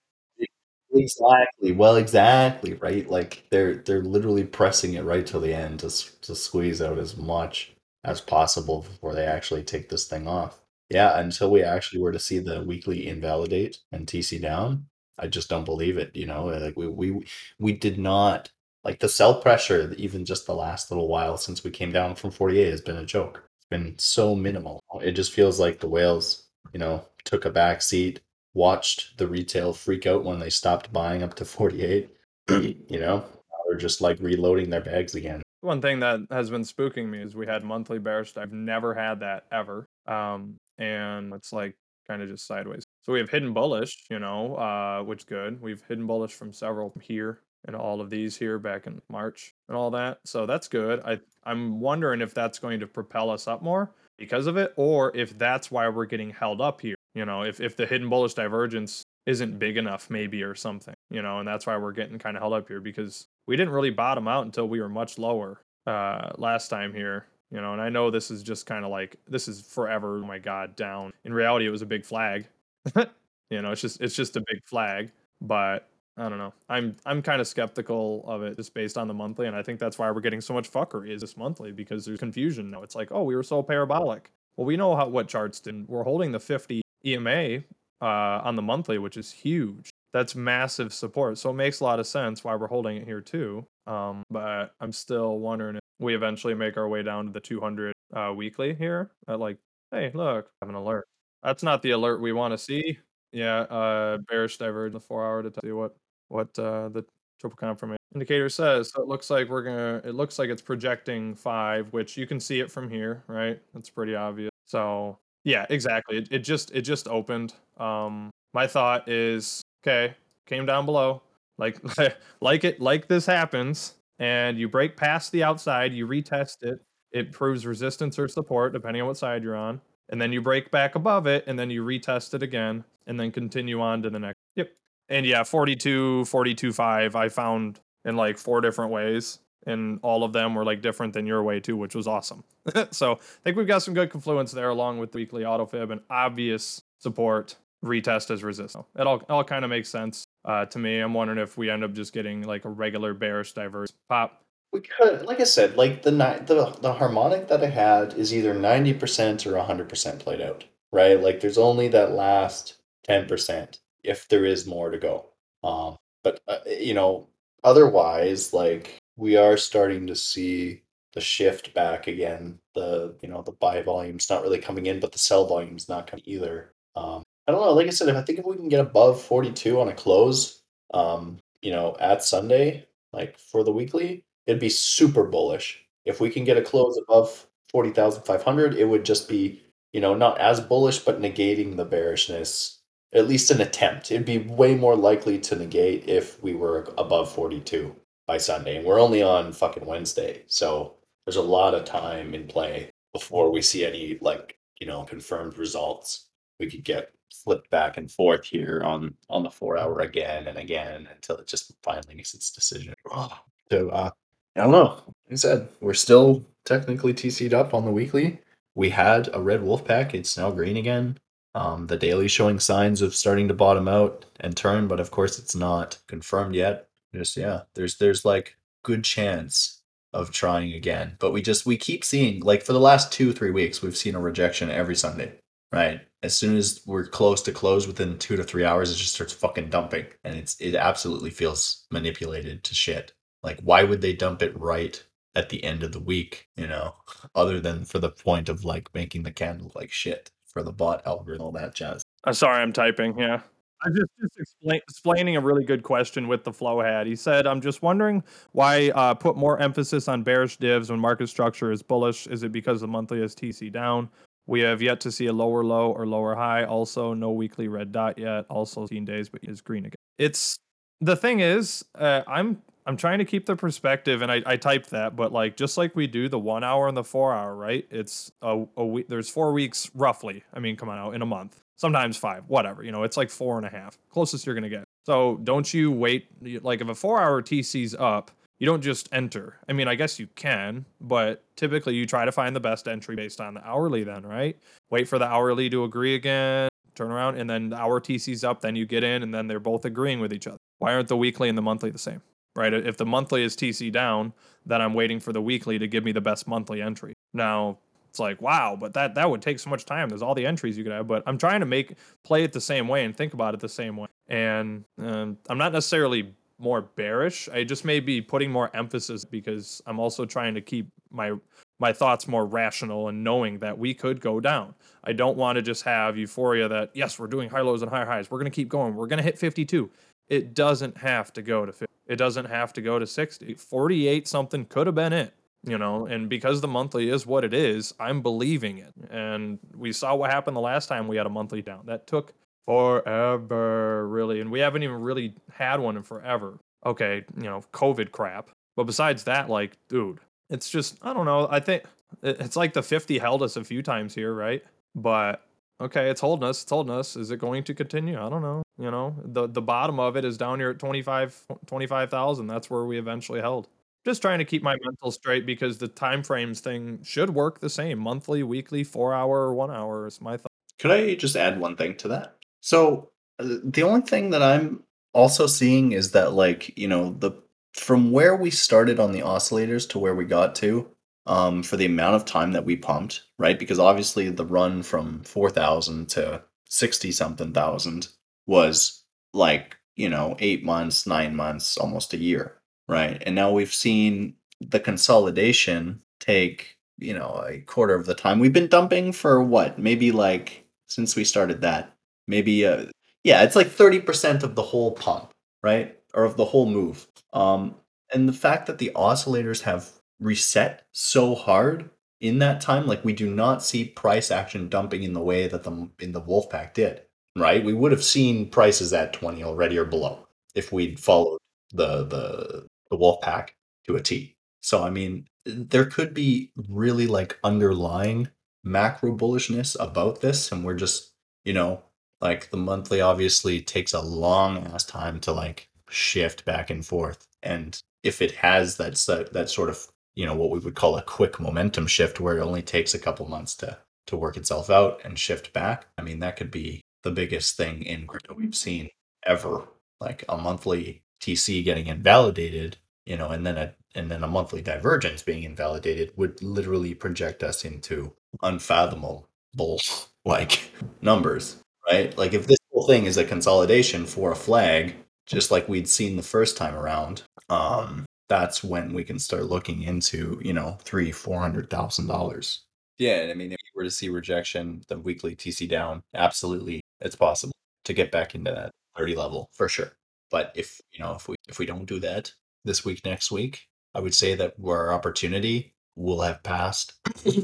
[0.93, 1.73] Exactly.
[1.73, 3.09] Well, exactly, right?
[3.11, 5.91] Like they're they're literally pressing it right till the end to
[6.23, 7.73] to squeeze out as much
[8.05, 10.61] as possible before they actually take this thing off.
[10.91, 14.87] Yeah, until we actually were to see the weekly invalidate and TC down,
[15.19, 16.47] I just don't believe it, you know?
[16.47, 17.27] Like we we
[17.59, 18.51] we did not
[18.85, 22.31] like the sell pressure even just the last little while since we came down from
[22.31, 23.43] 48 has been a joke.
[23.59, 24.83] It's been so minimal.
[25.03, 28.21] It just feels like the whales, you know, took a back seat,
[28.53, 32.11] watched the retail freak out when they stopped buying up to 48,
[32.51, 33.25] you know?
[33.67, 35.43] They're just like reloading their bags again.
[35.63, 38.37] One thing that has been spooking me is we had monthly bearish.
[38.37, 39.87] I've never had that ever.
[40.07, 41.75] Um, and it's like
[42.07, 42.84] kind of just sideways.
[43.05, 45.61] So we have hidden bullish, you know, uh, which good.
[45.61, 49.77] We've hidden bullish from several here and all of these here back in March and
[49.77, 50.21] all that.
[50.25, 51.01] So that's good.
[51.05, 55.15] I I'm wondering if that's going to propel us up more because of it, or
[55.15, 56.97] if that's why we're getting held up here.
[57.15, 60.95] You know, if if the hidden bullish divergence isn't big enough, maybe or something.
[61.11, 63.75] You know, and that's why we're getting kind of held up here because we didn't
[63.75, 67.83] really bottom out until we were much lower uh, last time here you know and
[67.83, 71.13] i know this is just kind of like this is forever oh my god down
[71.27, 72.47] in reality it was a big flag
[73.51, 76.53] you know it's just it's just a big flag but i don't know.
[76.69, 79.79] I'm i'm kind of skeptical of it just based on the monthly and i think
[79.81, 82.71] that's why we're getting so much fuckery is this monthly because there's confusion.
[82.71, 84.31] Now it's like oh we were so parabolic.
[84.57, 87.59] Well we know how what charts did we're holding the 50 ema
[88.01, 89.91] uh, on the monthly which is huge.
[90.13, 91.39] That's massive support.
[91.39, 93.67] So it makes a lot of sense why we're holding it here too.
[93.87, 97.93] Um, but i'm still wondering if we eventually make our way down to the 200
[98.15, 99.59] uh, weekly here at like,
[99.91, 101.07] hey, look, I have an alert.
[101.45, 102.99] That's not the alert we want to see.
[103.33, 105.95] Yeah, uh, bearish diverge the four hour to see what
[106.29, 107.05] what uh, the
[107.39, 108.91] triple confirmation indicator says.
[108.91, 110.01] So it looks like we're gonna.
[110.05, 113.61] It looks like it's projecting five, which you can see it from here, right?
[113.75, 114.51] That's pretty obvious.
[114.67, 116.19] So yeah, exactly.
[116.19, 117.55] It, it just it just opened.
[117.77, 120.15] Um, my thought is okay,
[120.47, 121.23] came down below.
[121.59, 121.79] Like
[122.41, 126.81] like it like this happens and you break past the outside, you retest it.
[127.13, 129.81] It proves resistance or support, depending on what side you're on.
[130.11, 133.33] And then you break back above it, and then you retest it again, and then
[133.33, 134.39] continue on to the next.
[134.57, 134.71] Yep.
[135.09, 139.39] And yeah, 42, 42, 5, I found in like four different ways.
[139.67, 142.45] And all of them were like different than your way too, which was awesome.
[142.91, 146.03] so I think we've got some good confluence there along with the weekly autofib and
[146.11, 148.87] obvious support retest as resistance.
[148.99, 150.99] It all, all kind of makes sense uh, to me.
[150.99, 154.44] I'm wondering if we end up just getting like a regular bearish diverse pop.
[154.75, 158.53] We could, like I said, like the the the harmonic that I had is either
[158.53, 161.21] ninety percent or hundred percent played out, right?
[161.21, 165.27] Like there's only that last ten percent if there is more to go.
[165.63, 167.29] Um, but uh, you know,
[167.63, 170.83] otherwise, like we are starting to see
[171.13, 172.59] the shift back again.
[172.75, 176.09] The you know the buy volume's not really coming in, but the sell volume's not
[176.09, 176.75] coming either.
[176.97, 177.75] Um, I don't know.
[177.75, 180.63] Like I said, if I think if we can get above 42 on a close,
[180.93, 185.85] um, you know, at Sunday, like for the weekly, it'd be super bullish.
[186.05, 190.39] If we can get a close above 40,500, it would just be, you know, not
[190.39, 192.81] as bullish, but negating the bearishness,
[193.15, 194.11] at least an attempt.
[194.11, 197.95] It'd be way more likely to negate if we were above 42
[198.27, 198.77] by Sunday.
[198.77, 200.45] And we're only on fucking Wednesday.
[200.47, 205.05] So there's a lot of time in play before we see any, like, you know,
[205.05, 206.27] confirmed results.
[206.61, 207.11] We could get
[207.43, 211.47] flipped back and forth here on on the four hour again and again until it
[211.47, 212.95] just finally makes its decision.
[213.71, 214.11] So uh,
[214.57, 215.03] I don't know.
[215.07, 218.41] Like I said, we're still technically TC'd up on the weekly.
[218.75, 220.15] We had a red wolf pack.
[220.15, 221.19] It's now green again.
[221.55, 225.39] Um, the daily showing signs of starting to bottom out and turn, but of course
[225.39, 226.89] it's not confirmed yet.
[227.15, 232.05] Just yeah, there's there's like good chance of trying again, but we just we keep
[232.05, 235.39] seeing like for the last two three weeks we've seen a rejection every Sunday
[235.75, 236.01] right?
[236.23, 239.33] As soon as we're close to close within two to three hours, it just starts
[239.33, 240.07] fucking dumping.
[240.23, 243.13] And it's it absolutely feels manipulated to shit.
[243.45, 245.05] Like why would they dump it right
[245.37, 246.95] at the end of the week, you know,
[247.35, 251.07] other than for the point of like making the candle like shit for the bot
[251.07, 252.03] algorithm, all that jazz.
[252.25, 253.19] I'm sorry, I'm typing.
[253.19, 253.41] Yeah.
[253.85, 257.07] I just just explain, explaining a really good question with the flow had.
[257.07, 258.23] He said, "I'm just wondering
[258.53, 262.27] why uh, put more emphasis on bearish divs when market structure is bullish.
[262.27, 264.09] Is it because the monthly is TC down?
[264.47, 266.65] We have yet to see a lower low or lower high.
[266.65, 268.47] Also, no weekly red dot yet.
[268.49, 269.97] Also, 15 days, but is green again.
[270.19, 270.59] It's
[271.03, 274.91] the thing is, uh, I'm I'm trying to keep the perspective, and I, I typed
[274.91, 277.87] that, but like just like we do the one hour and the four hour, right?
[277.91, 279.09] It's a, a week.
[279.09, 280.45] There's four weeks roughly.
[280.53, 282.85] I mean, come on out in a month, sometimes five, whatever.
[282.85, 284.85] You know, it's like four and a half, closest you're gonna get.
[285.07, 286.27] So don't you wait?
[286.63, 289.57] Like if a four hour TC's up, you don't just enter.
[289.67, 293.17] I mean, I guess you can, but typically you try to find the best entry
[293.17, 294.05] based on the hourly.
[294.05, 294.59] Then, right?
[294.91, 296.69] Wait for the hourly to agree again.
[296.95, 298.61] Turn around, and then the hour TC's up.
[298.61, 300.59] Then you get in, and then they're both agreeing with each other.
[300.79, 302.21] Why aren't the weekly and the monthly the same?
[302.57, 302.73] Right?
[302.73, 304.33] If the monthly is TC down,
[304.67, 307.15] then I'm waiting for the weekly to give me the best monthly entry.
[307.33, 307.79] Now,
[308.09, 310.09] it's like, wow, but that that would take so much time.
[310.09, 312.61] There's all the entries you could have, but I'm trying to make play it the
[312.61, 314.07] same way and think about it the same way.
[314.29, 317.49] And um, I'm not necessarily more bearish.
[317.49, 321.33] I just may be putting more emphasis because I'm also trying to keep my
[321.81, 324.75] my thoughts more rational and knowing that we could go down.
[325.03, 328.05] I don't want to just have euphoria that yes, we're doing high lows and high
[328.05, 328.31] highs.
[328.31, 328.95] We're going to keep going.
[328.95, 329.91] We're going to hit 52.
[330.29, 331.93] It doesn't have to go to 50.
[332.07, 333.55] It doesn't have to go to 60.
[333.55, 337.55] 48 something could have been it, you know, and because the monthly is what it
[337.55, 338.93] is, I'm believing it.
[339.11, 341.87] And we saw what happened the last time we had a monthly down.
[341.87, 342.33] That took
[342.67, 344.41] forever, really.
[344.41, 346.59] And we haven't even really had one in forever.
[346.85, 348.51] Okay, you know, COVID crap.
[348.77, 350.21] But besides that, like, dude,
[350.51, 351.49] it's just, I don't know.
[351.51, 351.85] I think
[352.23, 354.63] it's like the 50 held us a few times here, right?
[354.95, 355.44] But
[355.81, 356.63] okay, it's holding us.
[356.63, 357.17] It's holding us.
[357.17, 358.19] Is it going to continue?
[358.19, 358.63] I don't know.
[358.79, 362.47] You know, the the bottom of it is down here at 25 25,000.
[362.47, 363.69] That's where we eventually held.
[364.05, 367.71] Just trying to keep my mental straight because the time frames thing should work the
[367.71, 367.99] same.
[367.99, 370.53] Monthly, weekly, 4 hour 1 hour is my thought.
[370.79, 372.37] Could I just add one thing to that?
[372.61, 374.83] So, uh, the only thing that I'm
[375.15, 377.33] also seeing is that like, you know, the
[377.73, 380.89] from where we started on the oscillators to where we got to,
[381.27, 383.59] um, for the amount of time that we pumped, right?
[383.59, 388.09] Because obviously the run from 4,000 to 60 something thousand
[388.47, 392.57] was like, you know, eight months, nine months, almost a year,
[392.89, 393.23] right?
[393.25, 398.39] And now we've seen the consolidation take, you know, a quarter of the time.
[398.39, 399.79] We've been dumping for what?
[399.79, 401.95] Maybe like since we started that,
[402.27, 402.87] maybe, uh,
[403.23, 405.31] yeah, it's like 30% of the whole pump,
[405.63, 405.97] right?
[406.13, 407.07] Or of the whole move.
[407.33, 407.77] Um,
[408.13, 409.91] and the fact that the oscillators have
[410.21, 411.91] reset so hard
[412.21, 415.63] in that time like we do not see price action dumping in the way that
[415.65, 417.03] the in the wolfpack did
[417.37, 417.65] right?
[417.65, 421.39] We would have seen prices at 20 already or below if we'd followed
[421.73, 423.51] the the the wolfpack
[423.87, 424.37] to a t.
[424.61, 428.29] So i mean there could be really like underlying
[428.63, 431.13] macro bullishness about this and we're just
[431.45, 431.83] you know
[432.21, 437.27] like the monthly obviously takes a long ass time to like shift back and forth.
[437.43, 438.95] And if it has that
[439.33, 439.87] that sort of
[440.17, 442.99] you know what we would call a quick momentum shift where it only takes a
[442.99, 445.87] couple months to to work itself out and shift back.
[445.97, 448.91] I mean that could be the biggest thing in crypto we've seen
[449.27, 449.69] ever
[450.01, 454.61] like a monthly tc getting invalidated you know and then a and then a monthly
[454.61, 458.13] divergence being invalidated would literally project us into
[458.43, 459.29] unfathomable
[460.25, 461.57] like numbers
[461.91, 462.17] right?
[462.17, 464.95] Like if this whole thing is a consolidation for a flag
[465.27, 469.83] just like we'd seen the first time around um that's when we can start looking
[469.83, 472.65] into you know three four hundred thousand dollars.
[472.99, 477.17] Yeah i mean if we were to see rejection the weekly tc down absolutely it's
[477.17, 477.53] possible
[477.85, 479.93] to get back into that 30 level for sure.
[480.31, 482.33] But if you know if we if we don't do that
[482.65, 486.95] this week next week i would say that our opportunity will have passed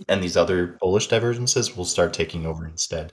[0.09, 3.13] and these other bullish divergences will start taking over instead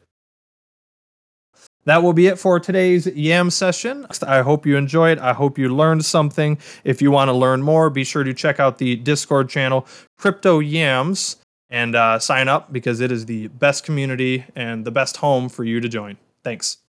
[1.87, 4.05] that will be it for today's YAM session.
[4.27, 5.19] I hope you enjoyed.
[5.19, 6.57] I hope you learned something.
[6.83, 10.59] If you want to learn more, be sure to check out the Discord channel, Crypto
[10.59, 11.37] Yams,
[11.69, 15.63] and uh, sign up because it is the best community and the best home for
[15.63, 16.17] you to join.
[16.43, 16.77] Thanks.